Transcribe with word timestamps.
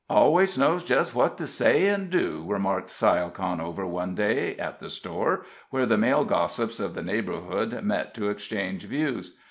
"Always 0.09 0.57
knows 0.57 0.83
just 0.83 1.13
what 1.13 1.37
to 1.37 1.45
say 1.45 1.87
and 1.87 2.09
do," 2.09 2.43
remarked 2.47 2.89
Syle 2.89 3.29
Conover, 3.29 3.85
one 3.85 4.15
day, 4.15 4.55
at 4.55 4.79
the 4.79 4.89
store, 4.89 5.45
where 5.69 5.85
the 5.85 5.95
male 5.95 6.25
gossips 6.25 6.79
of 6.79 6.95
the 6.95 7.03
neighborhood 7.03 7.83
met 7.83 8.15
to 8.15 8.31
exchange 8.31 8.85
views. 8.85 9.37